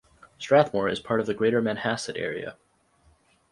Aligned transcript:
Strathmore 0.39 0.89
is 0.89 0.99
part 0.99 1.19
of 1.19 1.27
the 1.27 1.35
Greater 1.35 1.61
Manhasset 1.61 2.17
area. 2.17 2.55